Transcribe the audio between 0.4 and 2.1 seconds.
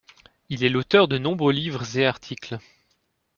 Il est l'auteur de nombreux livres et